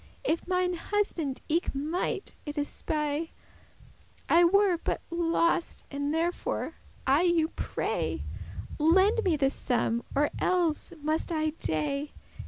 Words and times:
And 0.25 0.33
if 0.33 0.47
mine 0.47 0.73
husband 0.73 1.41
eke 1.47 1.75
might 1.75 2.33
it 2.47 2.57
espy, 2.57 3.33
I 4.27 4.43
were 4.43 4.79
but 4.83 5.01
lost; 5.11 5.85
and 5.91 6.11
therefore 6.11 6.73
I 7.05 7.21
you 7.21 7.49
pray, 7.49 8.23
Lend 8.79 9.23
me 9.23 9.37
this 9.37 9.53
sum, 9.53 10.01
or 10.15 10.31
elles 10.39 10.91
must 11.03 11.31
I 11.31 11.51
dey. 11.51 12.13